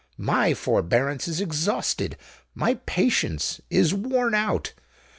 [0.17, 4.73] My forbearance is exhausted—my patience is worn out.